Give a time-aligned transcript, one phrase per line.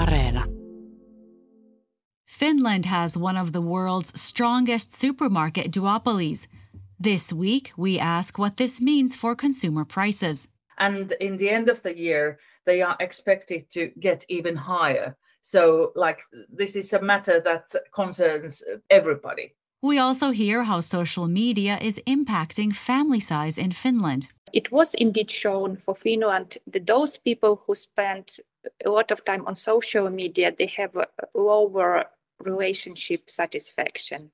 [0.00, 0.44] Areena.
[2.26, 6.46] Finland has one of the world's strongest supermarket duopolies.
[6.98, 10.48] This week, we ask what this means for consumer prices.
[10.78, 15.16] and in the end of the year they are expected to get even higher
[15.52, 15.60] so
[16.04, 16.20] like
[16.58, 17.64] this is a matter that
[18.00, 19.46] concerns everybody
[19.82, 24.22] We also hear how social media is impacting family size in Finland.
[24.52, 28.26] it was indeed shown for Finland that those people who spend
[28.84, 30.92] a lot of time on social media they have
[31.34, 32.06] lower
[32.40, 34.30] relationship satisfaction.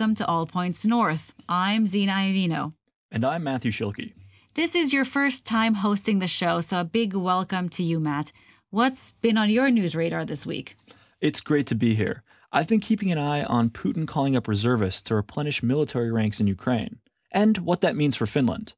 [0.00, 1.34] Welcome to All Points North.
[1.46, 2.72] I'm Zena Iovino.
[3.12, 4.14] And I'm Matthew Schilke.
[4.54, 8.32] This is your first time hosting the show, so a big welcome to you, Matt.
[8.70, 10.74] What's been on your news radar this week?
[11.20, 12.22] It's great to be here.
[12.50, 16.46] I've been keeping an eye on Putin calling up reservists to replenish military ranks in
[16.46, 18.72] Ukraine, and what that means for Finland.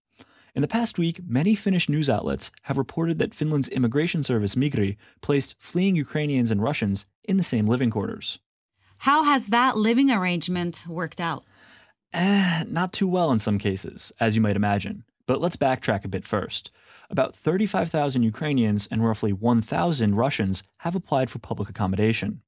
[0.57, 4.97] In the past week, many Finnish news outlets have reported that Finland's immigration service Migri
[5.21, 8.41] placed fleeing Ukrainians and Russians in the same living quarters.
[9.03, 11.43] How has that living arrangement worked out?
[12.13, 15.03] Eh, not too well in some cases, as you might imagine.
[15.27, 16.71] But let's backtrack a bit first.
[17.11, 22.43] About 35,000 Ukrainians and roughly 1,000 Russians have applied for public accommodation.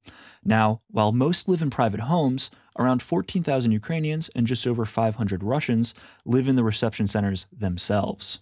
[0.44, 5.92] Now, while most live in private homes, around 14,000 Ukrainians and just over 500 Russians
[6.24, 8.38] live in the reception centers themselves.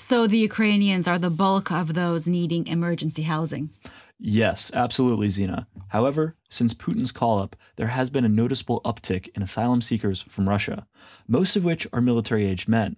[0.00, 3.70] So the Ukrainians are the bulk of those needing emergency housing.
[4.18, 5.68] Yes, absolutely, Zena.
[5.88, 10.48] However, since Putin's call up, there has been a noticeable uptick in asylum seekers from
[10.48, 10.88] Russia,
[11.28, 12.96] most of which are military aged men.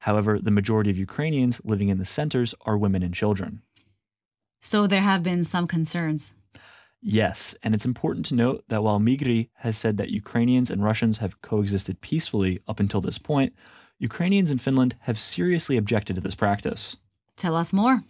[0.00, 3.62] However, the majority of Ukrainians living in the centers are women and children.
[4.60, 6.34] So there have been some concerns.
[7.00, 11.18] Yes, and it's important to note that while Migri has said that Ukrainians and Russians
[11.18, 13.54] have coexisted peacefully up until this point,
[13.98, 16.96] Ukrainians in Finland have seriously objected to this practice.
[17.36, 18.02] Tell us more.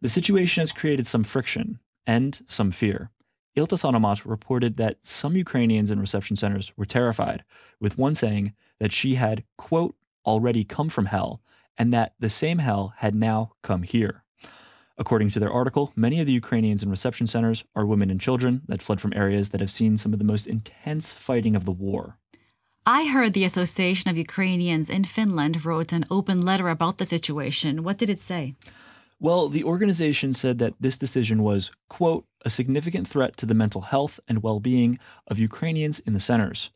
[0.00, 3.10] The situation has created some friction and some fear.
[3.56, 7.44] Ilta Sanomat reported that some Ukrainians in reception centers were terrified,
[7.80, 9.94] with one saying that she had, quote,
[10.26, 11.40] already come from hell,
[11.78, 14.24] and that the same hell had now come here.
[14.96, 18.62] According to their article, many of the Ukrainians in reception centers are women and children
[18.68, 21.72] that fled from areas that have seen some of the most intense fighting of the
[21.72, 22.18] war.
[22.86, 27.82] I heard the Association of Ukrainians in Finland wrote an open letter about the situation.
[27.82, 28.54] What did it say?
[29.20, 33.82] Well, the organization said that this decision was, quote, a significant threat to the mental
[33.82, 36.70] health and well being of Ukrainians in the centers.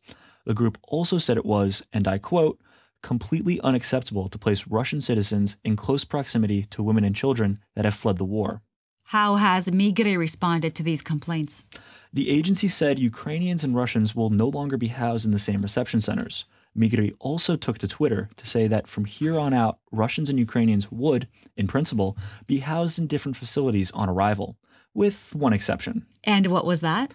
[0.45, 2.59] The group also said it was, and I quote,
[3.01, 7.93] completely unacceptable to place Russian citizens in close proximity to women and children that have
[7.93, 8.61] fled the war.
[9.03, 11.65] How has Migri responded to these complaints?
[12.13, 16.01] The agency said Ukrainians and Russians will no longer be housed in the same reception
[16.01, 16.45] centers.
[16.77, 20.91] Migri also took to Twitter to say that from here on out, Russians and Ukrainians
[20.91, 24.57] would, in principle, be housed in different facilities on arrival,
[24.93, 26.05] with one exception.
[26.23, 27.13] And what was that?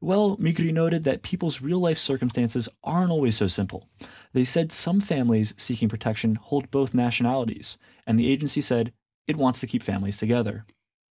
[0.00, 3.88] Well, Migri noted that people's real life circumstances aren't always so simple.
[4.34, 8.92] They said some families seeking protection hold both nationalities, and the agency said
[9.26, 10.64] it wants to keep families together.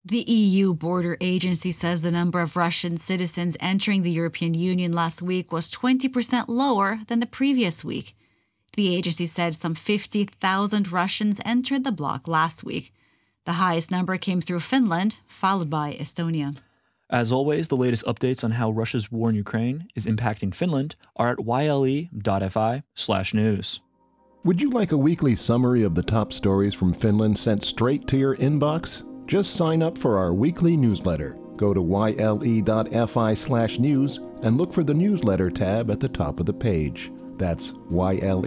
[0.07, 5.23] The EU border agency says the number of Russian citizens entering the European Union last
[5.23, 8.15] week was 20% lower than the previous week.
[8.77, 12.93] The agency said some 50,000 Russians entered the bloc last week.
[13.47, 16.57] The highest number came through Finland, followed by Estonia.
[17.09, 21.31] As always, the latest updates on how Russia's war in Ukraine is impacting Finland are
[21.31, 22.11] at yle.fi/news.
[24.45, 28.19] Would you like a weekly summary of the top stories from Finland sent straight to
[28.19, 29.03] your inbox?
[29.27, 31.37] Just sign up for our weekly newsletter.
[31.57, 33.01] Go to yle.fi/news
[34.43, 37.11] and look for the newsletter tab at the top of the page.
[37.37, 38.43] That's yle.fi/news.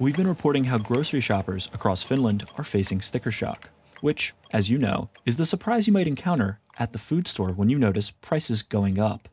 [0.00, 3.70] We've been reporting how grocery shoppers across Finland are facing sticker shock,
[4.00, 7.68] which, as you know, is the surprise you might encounter at the food store when
[7.68, 9.28] you notice prices going up.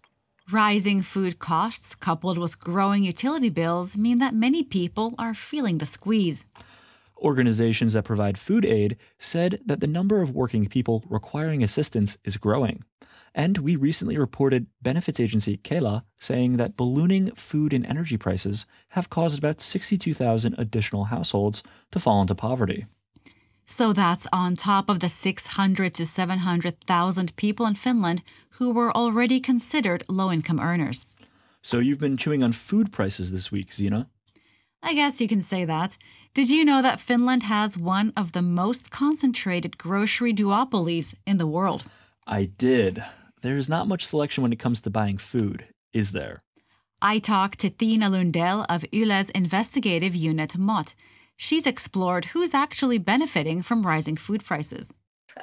[0.52, 5.88] Rising food costs coupled with growing utility bills mean that many people are feeling the
[5.88, 6.46] squeeze.
[7.18, 12.38] Organizations that provide food aid said that the number of working people requiring assistance is
[12.38, 12.84] growing.
[13.34, 19.10] And we recently reported benefits agency Kela saying that ballooning food and energy prices have
[19.10, 22.86] caused about 62,000 additional households to fall into poverty.
[23.66, 28.22] So that's on top of the 600 to 700,000 people in Finland
[28.52, 31.08] who were already considered low income earners.
[31.62, 34.08] So you've been chewing on food prices this week, Zena?
[34.84, 35.98] I guess you can say that.
[36.36, 41.48] Did you know that Finland has one of the most concentrated grocery duopolies in the
[41.48, 41.86] world?
[42.28, 43.04] I did.
[43.42, 46.40] There's not much selection when it comes to buying food, is there?
[47.02, 50.94] I talked to Tiina Lundell of Yle's investigative unit MOT.
[51.38, 54.94] She's explored who's actually benefiting from rising food prices.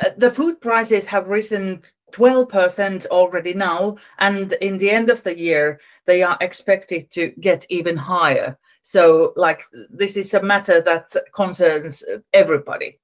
[0.01, 5.39] Uh, the food prices have risen 12% already now, and in the end of the
[5.39, 8.59] year, they are expected to get even higher.
[8.83, 12.99] So, like, this is a matter that concerns everybody.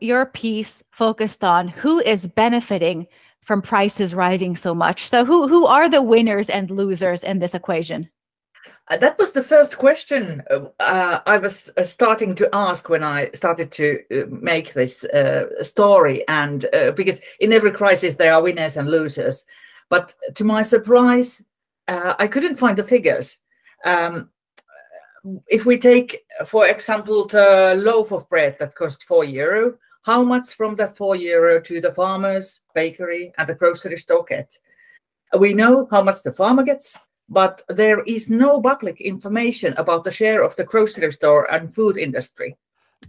[0.00, 3.06] Your piece focused on who is benefiting
[3.40, 5.08] from prices rising so much.
[5.08, 8.08] So, who, who are the winners and losers in this equation?
[8.88, 10.42] Uh, that was the first question
[10.78, 15.62] uh, I was uh, starting to ask when I started to uh, make this uh,
[15.62, 16.26] story.
[16.28, 19.44] And uh, because in every crisis, there are winners and losers.
[19.88, 21.42] But to my surprise,
[21.88, 23.38] I couldn't find the figures.
[23.84, 24.30] Um,
[25.46, 30.48] if we take, for example, the loaf of bread that cost four euro, how much
[30.54, 34.58] from that four euro to the farmers, bakery, and the grocery store get?
[35.38, 40.10] We know how much the farmer gets, but there is no public information about the
[40.10, 42.56] share of the grocery store and food industry.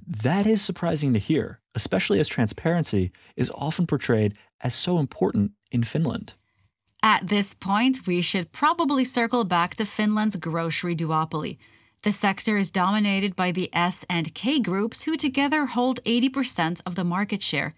[0.05, 5.83] That is surprising to hear, especially as transparency is often portrayed as so important in
[5.83, 6.33] Finland.
[7.03, 11.57] At this point, we should probably circle back to Finland's grocery duopoly.
[12.01, 16.95] The sector is dominated by the S and K groups, who together hold 80% of
[16.95, 17.75] the market share.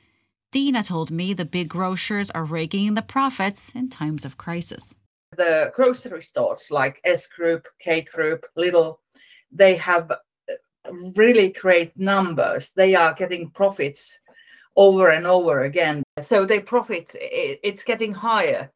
[0.54, 4.96] Tiina told me the big grocers are raking in the profits in times of crisis
[5.36, 8.98] the grocery stores like S Group, K Group, Lidl,
[9.52, 10.12] they have
[11.16, 12.72] really great numbers.
[12.76, 14.20] They are getting profits
[14.76, 16.04] over and over again.
[16.22, 18.72] So they profit, it's getting higher,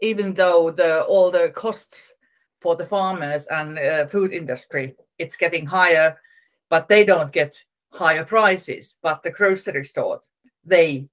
[0.00, 2.14] even though the all the costs
[2.60, 6.16] for the farmers and uh, food industry, it's getting higher,
[6.70, 7.60] but they don't get
[7.92, 8.96] higher prices.
[9.02, 10.30] But the grocery stores,
[10.64, 11.08] they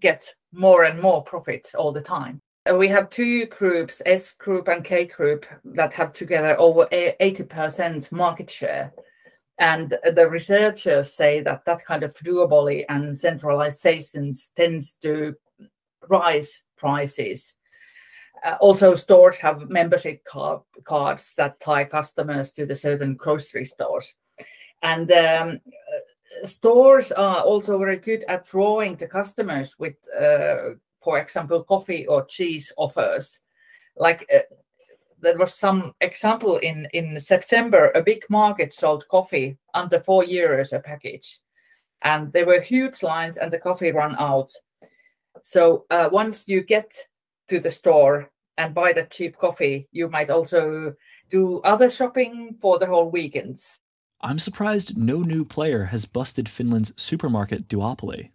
[0.00, 2.42] get more and more profits all the time.
[2.70, 8.10] Uh, we have two groups, S group and K group, that have together over 80%
[8.10, 8.92] market share.
[9.58, 15.34] And the researchers say that that kind of duopoly and centralizations tends to
[16.08, 17.54] rise prices.
[18.44, 24.14] Uh, also, stores have membership card, cards that tie customers to the certain grocery stores.
[24.82, 25.60] And um,
[26.42, 32.06] uh, stores are also very good at drawing the customers with uh, for example, coffee
[32.06, 33.40] or cheese offers.
[33.96, 34.40] Like uh,
[35.20, 40.72] there was some example in in September, a big market sold coffee under four euros
[40.72, 41.40] a package,
[42.02, 44.50] and there were huge lines, and the coffee ran out.
[45.42, 46.90] So uh, once you get
[47.48, 50.94] to the store and buy that cheap coffee, you might also
[51.30, 53.80] do other shopping for the whole weekends.
[54.20, 58.30] I'm surprised no new player has busted Finland's supermarket duopoly.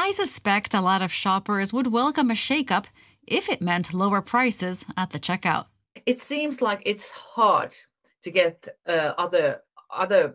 [0.00, 2.84] I suspect a lot of shoppers would welcome a shakeup
[3.26, 5.66] if it meant lower prices at the checkout.
[6.06, 7.74] It seems like it's hard
[8.22, 10.34] to get uh, other other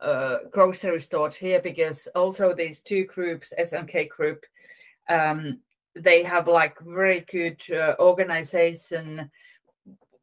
[0.00, 4.44] uh, grocery stores here because also these two groups, SNK group,
[5.08, 5.60] um,
[5.94, 9.30] they have like very good uh, organization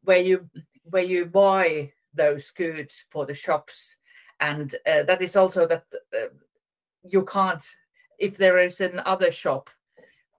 [0.04, 0.50] where you
[0.84, 3.96] where you buy those goods for the shops,
[4.40, 6.28] and uh, that is also that uh,
[7.02, 7.64] you can't
[8.18, 9.70] if there is another shop,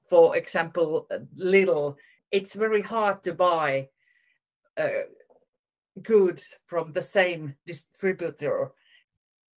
[0.10, 1.96] for example, Lidl,
[2.32, 3.90] it's very hard to buy
[4.78, 5.06] uh,
[6.02, 8.72] goods from the same distributor.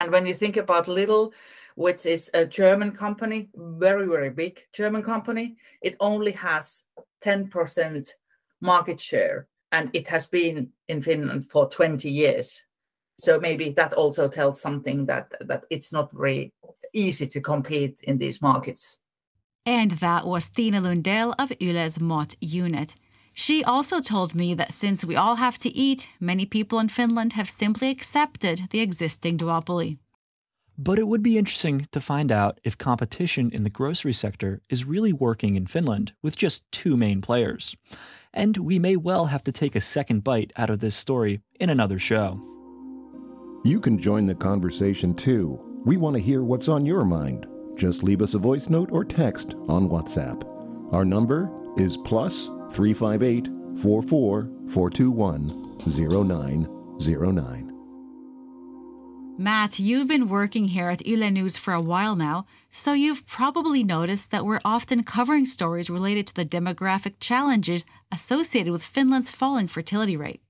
[0.00, 1.32] And when you think about Lidl,
[1.74, 6.84] which is a German company, very, very big German company, it only has
[7.24, 8.08] 10%
[8.60, 12.62] market share and it has been in Finland for 20 years.
[13.18, 16.52] So maybe that also tells something that that it's not very
[16.96, 18.98] easy to compete in these markets.
[19.64, 22.94] And that was Tiina Lundell of Yle's MOT unit.
[23.32, 27.34] She also told me that since we all have to eat, many people in Finland
[27.34, 29.98] have simply accepted the existing duopoly.
[30.78, 34.84] But it would be interesting to find out if competition in the grocery sector is
[34.84, 37.76] really working in Finland with just two main players.
[38.32, 41.70] And we may well have to take a second bite out of this story in
[41.70, 42.40] another show.
[43.64, 47.46] You can join the conversation too we want to hear what's on your mind.
[47.76, 50.42] Just leave us a voice note or text on WhatsApp.
[50.92, 53.48] Our number is plus 358
[53.80, 57.72] 44 421 0909.
[59.38, 63.84] Matt, you've been working here at Yle News for a while now, so you've probably
[63.84, 69.68] noticed that we're often covering stories related to the demographic challenges associated with Finland's falling
[69.68, 70.40] fertility rate.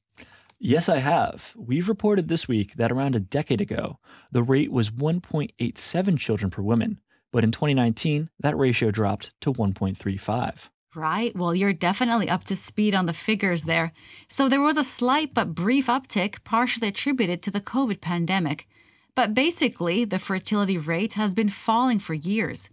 [0.58, 1.54] Yes, I have.
[1.56, 3.98] We've reported this week that around a decade ago,
[4.32, 6.98] the rate was 1.87 children per woman,
[7.30, 10.70] but in 2019, that ratio dropped to 1.35.
[10.94, 11.36] Right.
[11.36, 13.92] Well, you're definitely up to speed on the figures there.
[14.28, 18.66] So there was a slight but brief uptick, partially attributed to the COVID pandemic.
[19.14, 22.70] But basically, the fertility rate has been falling for years.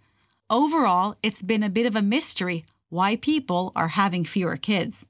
[0.50, 5.06] Overall, it's been a bit of a mystery why people are having fewer kids.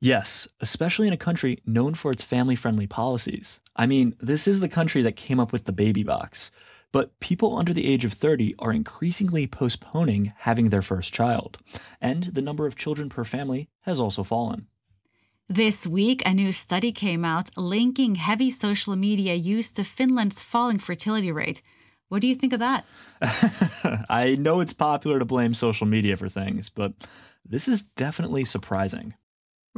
[0.00, 3.60] Yes, especially in a country known for its family friendly policies.
[3.74, 6.50] I mean, this is the country that came up with the baby box
[6.92, 11.58] but people under the age of 30 are increasingly postponing having their first child,
[12.00, 14.66] and the number of children per family has also fallen.
[15.48, 20.78] This week, a new study came out linking heavy social media use to Finland's falling
[20.78, 21.62] fertility rate.
[22.08, 22.84] What do you think of that?
[24.08, 26.92] I know it's popular to blame social media for things, but
[27.44, 29.14] this is definitely surprising.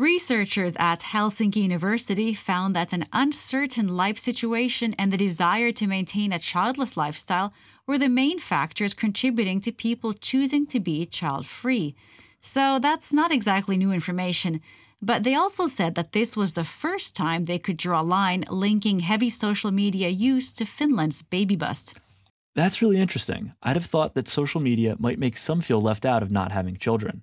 [0.00, 6.32] Researchers at Helsinki University found that an uncertain life situation and the desire to maintain
[6.32, 7.52] a childless lifestyle
[7.86, 11.94] were the main factors contributing to people choosing to be child free.
[12.40, 14.62] So that's not exactly new information.
[15.02, 18.46] But they also said that this was the first time they could draw a line
[18.48, 22.00] linking heavy social media use to Finland's baby bust.
[22.54, 23.52] That's really interesting.
[23.62, 26.78] I'd have thought that social media might make some feel left out of not having
[26.78, 27.20] children.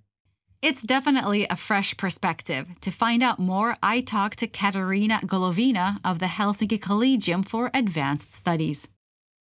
[0.61, 2.65] It's definitely a fresh perspective.
[2.81, 8.33] To find out more, I talked to Katarina Golovina of the Helsinki Collegium for Advanced
[8.33, 8.87] Studies.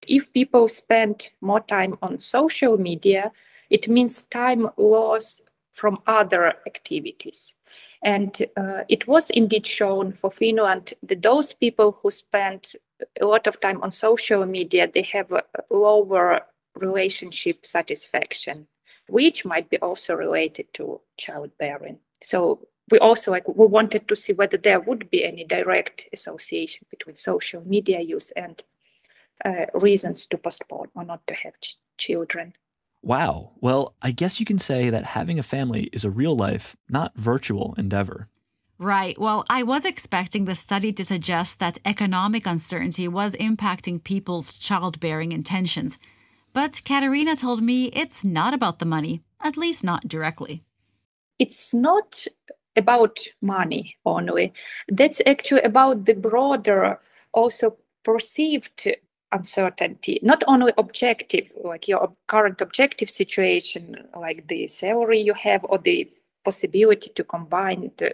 [0.07, 3.31] If people spend more time on social media,
[3.69, 5.41] it means time lost
[5.71, 7.55] from other activities.
[8.03, 12.73] And uh, it was indeed shown for Finland that those people who spend
[13.21, 16.41] a lot of time on social media, they have a lower
[16.75, 18.67] relationship satisfaction
[19.07, 21.99] which might be also related to childbearing.
[22.21, 26.85] So we also like we wanted to see whether there would be any direct association
[26.89, 28.63] between social media use and
[29.43, 32.53] uh, reasons to postpone or not to have ch- children.
[33.01, 33.51] Wow.
[33.59, 37.15] Well, I guess you can say that having a family is a real life, not
[37.15, 38.29] virtual endeavor.
[38.77, 39.17] Right.
[39.17, 45.31] Well, I was expecting the study to suggest that economic uncertainty was impacting people's childbearing
[45.31, 45.97] intentions.
[46.55, 50.63] But Katerina told me it's not about the money, at least not directly.
[51.37, 52.25] It's not
[52.77, 54.53] about money only.
[54.87, 57.01] That's actually about the broader,
[57.33, 58.87] also perceived
[59.33, 65.77] uncertainty, not only objective, like your current objective situation, like the salary you have or
[65.77, 66.09] the
[66.45, 68.13] possibility to combine the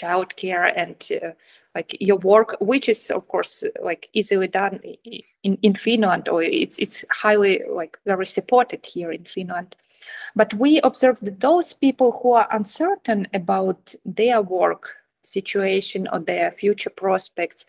[0.00, 1.32] childcare and uh,
[1.74, 4.80] like your work, which is of course like easily done
[5.42, 9.76] in, in Finland, or it's it's highly like very supported here in Finland.
[10.34, 14.84] But we observe that those people who are uncertain about their work
[15.22, 17.66] situation or their future prospects,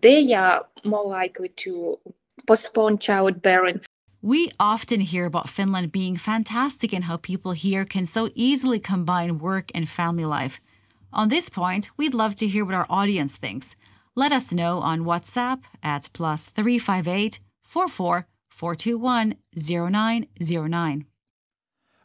[0.00, 1.98] they are more likely to
[2.46, 3.80] postpone childbearing.
[4.22, 9.38] We often hear about Finland being fantastic in how people here can so easily combine
[9.38, 10.60] work and family life.
[11.14, 13.76] On this point, we'd love to hear what our audience thinks.
[14.14, 21.06] Let us know on WhatsApp at plus 358 44 421 0909.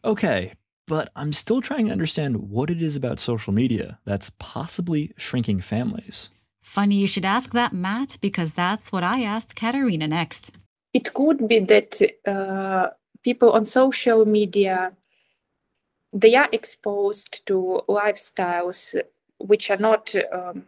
[0.04, 0.54] Okay,
[0.88, 5.62] but I'm still trying to understand what it is about social media that's possibly shrinking
[5.62, 6.30] families.
[6.62, 10.52] Funny you should ask that, Matt, because that's what I asked Katerina next.
[10.94, 12.88] It could be that uh,
[13.24, 14.92] people on social media
[16.18, 19.00] they are exposed to lifestyles
[19.40, 20.64] which are not um,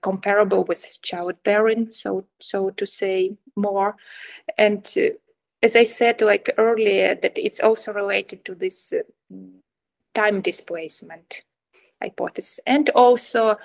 [0.00, 3.96] comparable with childbearing, so so to say more.
[4.56, 5.16] And uh,
[5.62, 9.02] as I said, like earlier, that it's also related to this uh,
[10.14, 11.42] time displacement
[12.00, 13.56] hypothesis, and also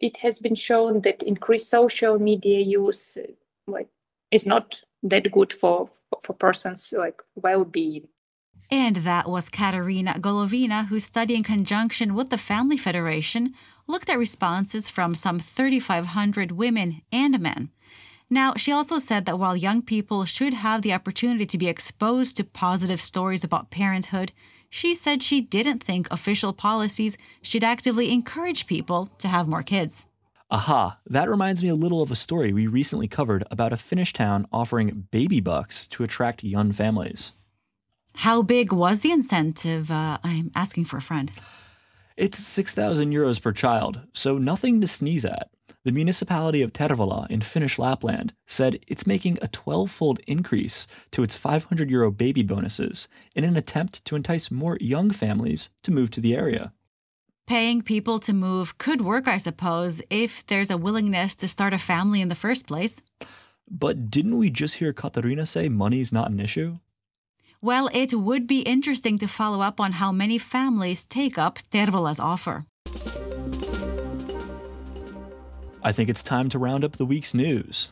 [0.00, 3.18] it has been shown that increased social media use
[3.66, 3.88] like
[4.30, 5.88] is not that good for
[6.22, 8.08] for persons like well-being
[8.70, 13.54] and that was Katerina Golovina, who studied in conjunction with the Family Federation,
[13.86, 17.70] looked at responses from some 3,500 women and men.
[18.30, 22.36] Now, she also said that while young people should have the opportunity to be exposed
[22.36, 24.32] to positive stories about parenthood,
[24.68, 30.04] she said she didn't think official policies should actively encourage people to have more kids.
[30.50, 34.12] Aha, that reminds me a little of a story we recently covered about a Finnish
[34.12, 37.32] town offering baby bucks to attract young families.
[38.22, 39.92] How big was the incentive?
[39.92, 41.30] Uh, I'm asking for a friend.
[42.16, 45.50] It's 6,000 euros per child, so nothing to sneeze at.
[45.84, 51.22] the municipality of Tervola in Finnish Lapland said it's making a 12 fold increase to
[51.22, 53.06] its 500 euro baby bonuses
[53.36, 56.72] in an attempt to entice more young families to move to the area.
[57.46, 61.78] Paying people to move could work, I suppose, if there's a willingness to start a
[61.78, 63.00] family in the first place.
[63.70, 66.78] But didn't we just hear Katarina say money's not an issue?
[67.60, 72.20] Well, it would be interesting to follow up on how many families take up Tervola's
[72.20, 72.64] offer.
[75.82, 77.88] I think it's time to round up the week's news.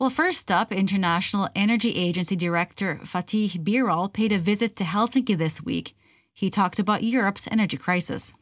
[0.00, 5.62] Well, first up, International Energy Agency Director Fatih Birol paid a visit to Helsinki this
[5.62, 5.94] week.
[6.32, 8.34] He talked about Europe's energy crisis.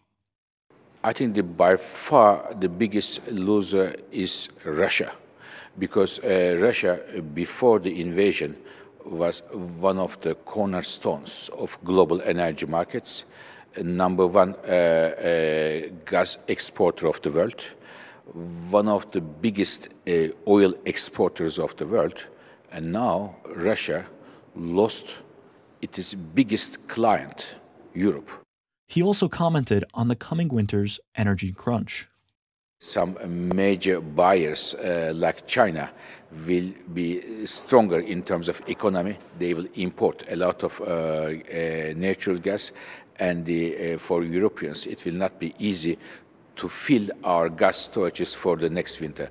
[1.04, 5.12] I think the, by far the biggest loser is Russia,
[5.78, 7.00] because uh, Russia,
[7.34, 8.56] before the invasion,
[9.04, 9.42] was
[9.80, 13.24] one of the cornerstones of global energy markets,
[13.82, 17.62] number one uh, uh, gas exporter of the world,
[18.70, 22.26] one of the biggest uh, oil exporters of the world,
[22.70, 24.04] and now Russia
[24.54, 25.16] lost
[25.80, 27.56] its biggest client,
[27.94, 28.30] Europe.
[28.88, 32.08] He also commented on the coming winter's energy crunch.
[32.84, 33.16] Some
[33.54, 35.92] major buyers uh, like China
[36.48, 39.18] will be stronger in terms of economy.
[39.38, 42.72] They will import a lot of uh, uh, natural gas,
[43.20, 45.96] and the, uh, for Europeans, it will not be easy
[46.56, 49.30] to fill our gas storages for the next winter.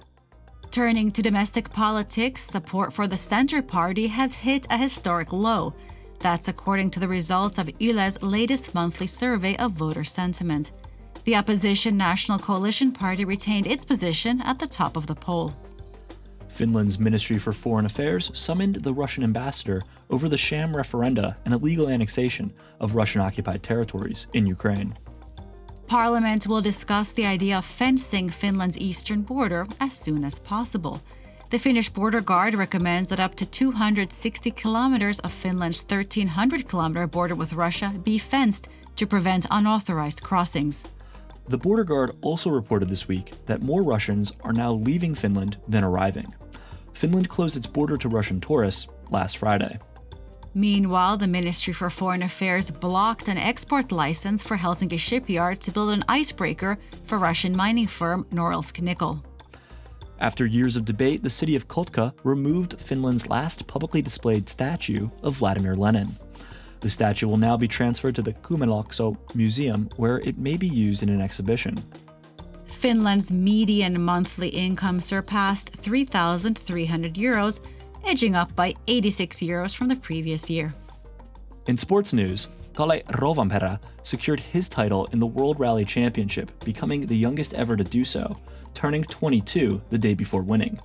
[0.72, 5.74] Turning to domestic politics, support for the Centre Party has hit a historic low.
[6.20, 10.72] That's according to the results of Yle's latest monthly survey of voter sentiment.
[11.24, 15.54] The opposition National Coalition Party retained its position at the top of the poll.
[16.48, 21.88] Finland's Ministry for Foreign Affairs summoned the Russian ambassador over the sham referenda and illegal
[21.88, 24.98] annexation of Russian occupied territories in Ukraine.
[25.88, 31.02] Parliament will discuss the idea of fencing Finland's eastern border as soon as possible.
[31.52, 37.36] The Finnish border guard recommends that up to 260 kilometers of Finland's 1,300 kilometer border
[37.36, 40.86] with Russia be fenced to prevent unauthorized crossings.
[41.52, 45.84] The border guard also reported this week that more Russians are now leaving Finland than
[45.84, 46.34] arriving.
[46.94, 49.78] Finland closed its border to Russian tourists last Friday.
[50.54, 55.92] Meanwhile, the Ministry for Foreign Affairs blocked an export license for Helsinki shipyard to build
[55.92, 59.22] an icebreaker for Russian mining firm Norilsk Nickel.
[60.20, 65.36] After years of debate, the city of Kotka removed Finland's last publicly displayed statue of
[65.36, 66.16] Vladimir Lenin.
[66.82, 71.04] The statue will now be transferred to the Kymenlaakso Museum, where it may be used
[71.04, 71.78] in an exhibition.
[72.66, 77.60] Finland's median monthly income surpassed 3,300 euros,
[78.06, 80.74] edging up by 86 euros from the previous year.
[81.68, 87.18] In sports news, Kalle Rovanperä secured his title in the World Rally Championship, becoming the
[87.18, 88.36] youngest ever to do so,
[88.74, 90.80] turning 22 the day before winning.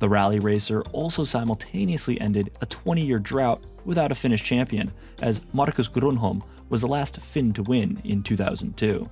[0.00, 5.40] The rally racer also simultaneously ended a 20 year drought without a Finnish champion, as
[5.52, 9.08] Markus Grönholm was the last Finn to win in 2002.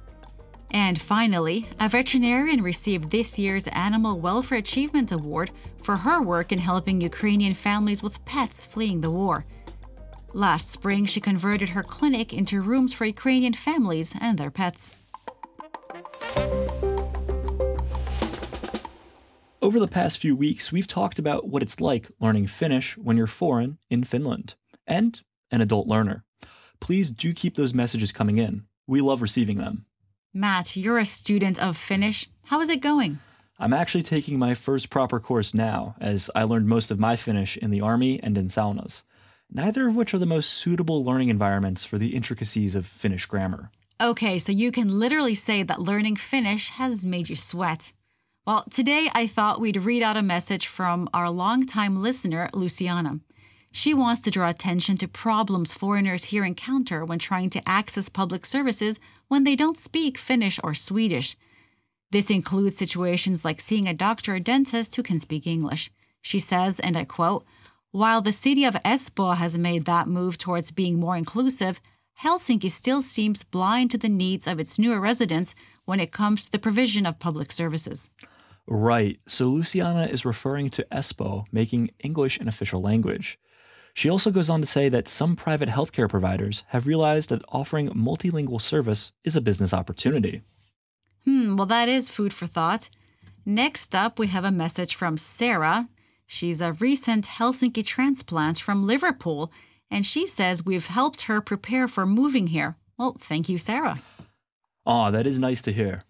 [0.71, 5.51] And finally, a veterinarian received this year's Animal Welfare Achievement Award
[5.83, 9.45] for her work in helping Ukrainian families with pets fleeing the war.
[10.33, 14.97] Last spring, she converted her clinic into rooms for Ukrainian families and their pets.
[19.67, 23.27] Over the past few weeks, we've talked about what it's like learning Finnish when you're
[23.27, 24.55] foreign in Finland
[24.87, 26.23] and an adult learner.
[26.79, 28.63] Please do keep those messages coming in.
[28.87, 29.87] We love receiving them.
[30.33, 32.31] Matt, you're a student of Finnish.
[32.45, 33.19] How is it going?
[33.59, 37.57] I'm actually taking my first proper course now, as I learned most of my Finnish
[37.57, 39.03] in the army and in saunas,
[39.51, 43.73] neither of which are the most suitable learning environments for the intricacies of Finnish grammar.
[44.01, 47.93] Okay, so you can literally say that learning Finnish has made you sweat.
[48.47, 53.19] Well, today I thought we'd read out a message from our longtime listener, Luciana.
[53.73, 58.47] She wants to draw attention to problems foreigners here encounter when trying to access public
[58.47, 61.37] services when they don't speak Finnish or Swedish.
[62.13, 65.91] This includes situations like seeing a doctor or dentist who can speak English.
[66.23, 67.45] She says, and I quote,
[67.91, 71.81] While the city of Espoo has made that move towards being more inclusive,
[72.23, 76.53] Helsinki still seems blind to the needs of its newer residents when it comes to
[76.53, 78.11] the provision of public services.
[78.69, 83.39] Right, so Luciana is referring to Espoo making English an official language.
[83.95, 87.89] She also goes on to say that some private healthcare providers have realized that offering
[87.91, 90.43] multilingual service is a business opportunity.
[91.25, 92.91] Hmm, well, that is food for thought.
[93.47, 95.89] Next up, we have a message from Sarah.
[96.27, 99.53] She's a recent Helsinki transplant from Liverpool,
[99.91, 102.77] and she says we've helped her prepare for moving here.
[102.99, 103.99] Well, thank you, Sarah.
[104.87, 106.03] Aw, that is nice to hear.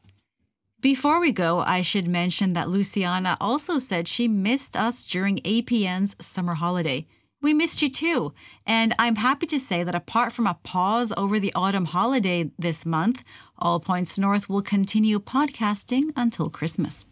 [0.83, 6.15] Before we go, I should mention that Luciana also said she missed us during APN's
[6.25, 7.07] summer holiday.
[7.41, 8.35] We missed you too.
[8.67, 12.85] And I'm happy to say that apart from a pause over the autumn holiday this
[12.85, 13.25] month,
[13.59, 17.07] All Points North will continue podcasting until Christmas.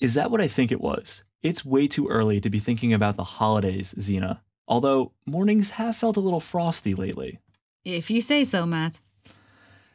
[0.00, 1.24] Is that what I think it was?
[1.42, 4.42] It's way too early to be thinking about the holidays, Zena.
[4.68, 7.40] Although mornings have felt a little frosty lately.
[7.84, 9.00] If you say so, Matt.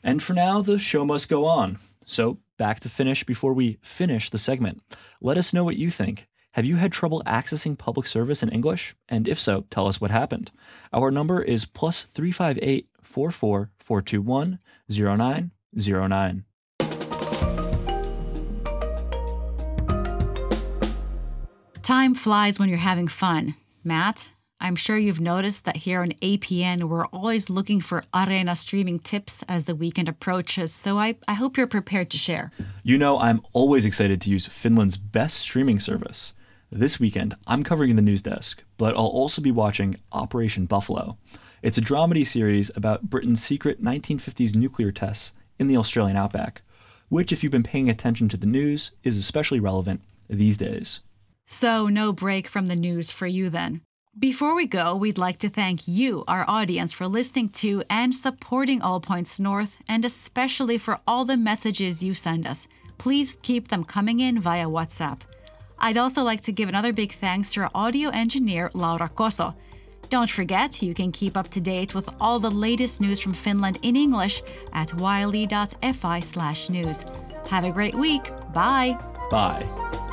[0.04, 1.78] And for now, the show must go on.
[2.06, 4.82] So, back to Finnish before we finish the segment.
[5.22, 6.28] Let us know what you think.
[6.54, 8.96] Have you had trouble accessing public service in English?
[9.08, 10.52] And if so, tell us what happened.
[10.92, 14.60] Our number is plus 358 44 421
[14.90, 16.44] 0909.
[21.84, 23.56] Time flies when you're having fun.
[23.84, 24.28] Matt,
[24.62, 29.42] I'm sure you've noticed that here on APN, we're always looking for Areena streaming tips
[29.48, 32.52] as the weekend approaches, so I, I hope you're prepared to share.
[32.84, 36.34] You know, I'm always excited to use Finland's best streaming service.
[36.70, 41.18] This weekend, I'm covering the news desk, but I'll also be watching Operation Buffalo.
[41.64, 46.64] It's a dramedy series about Britain's secret 1950s nuclear tests in the Australian outback,
[47.08, 51.00] which, if you've been paying attention to the news, is especially relevant these days.
[51.48, 53.82] So, no break from the news for you then.
[54.18, 58.82] Before we go, we'd like to thank you, our audience, for listening to and supporting
[58.82, 62.68] All Points North, and especially for all the messages you send us.
[62.98, 65.22] Please keep them coming in via WhatsApp.
[65.78, 69.56] I'd also like to give another big thanks to our audio engineer, Laura Koso.
[70.10, 73.78] Don't forget, you can keep up to date with all the latest news from Finland
[73.84, 74.42] in English
[74.74, 77.06] at yle.fi slash news.
[77.50, 78.24] Have a great week.
[78.54, 78.98] Bye.
[79.30, 80.08] Bye.